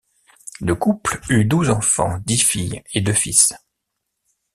[0.61, 3.53] Le couple eut douze enfants, dix filles et deux fils.